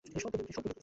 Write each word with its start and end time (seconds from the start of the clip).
কাজ 0.13 0.21
কোথায় 0.25 0.41
আছে 0.49 0.53
তা 0.55 0.61
জানি। 0.65 0.79